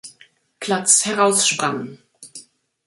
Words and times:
Platz 0.59 1.05
heraussprang. 1.05 1.89